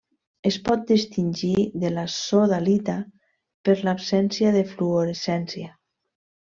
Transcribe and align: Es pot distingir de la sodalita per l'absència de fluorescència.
Es 0.51 0.55
pot 0.69 0.87
distingir 0.91 1.65
de 1.83 1.91
la 1.99 2.07
sodalita 2.15 2.97
per 3.69 3.79
l'absència 3.89 4.59
de 4.59 4.69
fluorescència. 4.75 5.75